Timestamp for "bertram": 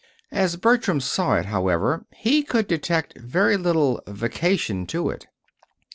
0.55-0.99